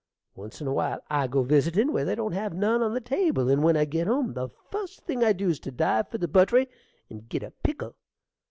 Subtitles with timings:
[0.33, 3.47] Once in a while I go visitin' where they don't have none on the table,
[3.51, 6.65] and when I git home the fust thing I dew's to dive for the butt'ry
[7.11, 7.93] and git a pickle.